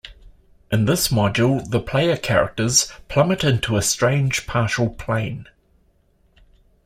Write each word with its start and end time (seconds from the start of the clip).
In 0.71 0.85
this 0.85 1.09
module, 1.09 1.63
the 1.69 1.79
player 1.79 2.17
characters 2.17 2.91
plummet 3.07 3.43
into 3.43 3.77
a 3.77 3.83
strange 3.83 4.47
partial 4.47 4.89
plane. 4.89 5.45